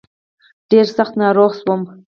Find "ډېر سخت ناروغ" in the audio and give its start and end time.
0.69-1.51